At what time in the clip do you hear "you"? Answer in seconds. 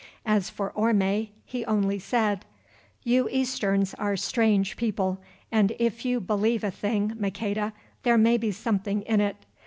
3.03-3.29, 6.05-6.19